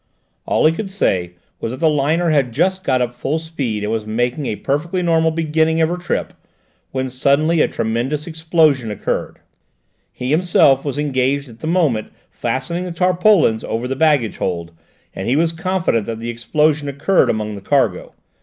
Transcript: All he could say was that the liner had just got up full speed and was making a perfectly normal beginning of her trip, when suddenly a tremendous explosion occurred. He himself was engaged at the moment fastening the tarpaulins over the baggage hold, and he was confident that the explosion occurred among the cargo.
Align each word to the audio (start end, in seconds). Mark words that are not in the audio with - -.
All 0.47 0.65
he 0.65 0.71
could 0.71 0.89
say 0.89 1.33
was 1.59 1.69
that 1.71 1.77
the 1.79 1.87
liner 1.87 2.31
had 2.31 2.51
just 2.51 2.83
got 2.83 3.03
up 3.03 3.13
full 3.13 3.37
speed 3.37 3.83
and 3.83 3.91
was 3.91 4.07
making 4.07 4.47
a 4.47 4.55
perfectly 4.55 5.03
normal 5.03 5.29
beginning 5.29 5.79
of 5.79 5.89
her 5.89 5.97
trip, 5.97 6.33
when 6.89 7.07
suddenly 7.07 7.61
a 7.61 7.67
tremendous 7.67 8.25
explosion 8.25 8.89
occurred. 8.89 9.37
He 10.11 10.31
himself 10.31 10.83
was 10.83 10.97
engaged 10.97 11.49
at 11.49 11.59
the 11.59 11.67
moment 11.67 12.11
fastening 12.31 12.83
the 12.83 12.91
tarpaulins 12.91 13.63
over 13.63 13.87
the 13.87 13.95
baggage 13.95 14.37
hold, 14.37 14.71
and 15.13 15.27
he 15.27 15.35
was 15.35 15.51
confident 15.51 16.07
that 16.07 16.17
the 16.17 16.31
explosion 16.31 16.89
occurred 16.89 17.29
among 17.29 17.53
the 17.53 17.61
cargo. 17.61 18.15